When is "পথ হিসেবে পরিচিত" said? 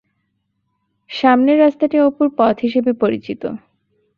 2.37-3.41